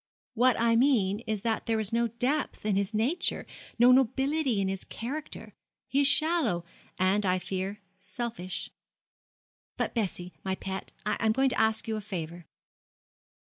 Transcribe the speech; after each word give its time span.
'What 0.33 0.59
I 0.59 0.75
mean 0.75 1.19
is 1.27 1.41
that 1.41 1.67
there 1.67 1.79
is 1.79 1.93
no 1.93 2.07
depth 2.07 2.65
in 2.65 2.75
his 2.75 2.91
nature, 2.91 3.45
no 3.77 3.91
nobility 3.91 4.59
in 4.59 4.67
his 4.67 4.83
character. 4.83 5.53
He 5.87 6.01
is 6.01 6.07
shallow, 6.07 6.65
and, 6.97 7.23
I 7.23 7.37
fear, 7.37 7.81
selfish. 7.99 8.71
But, 9.77 9.93
Bessie, 9.93 10.33
my 10.43 10.55
pet, 10.55 10.91
I 11.05 11.23
am 11.23 11.33
going 11.33 11.49
to 11.49 11.61
ask 11.61 11.87
you 11.87 11.97
a 11.97 12.01
favour.' 12.01 12.47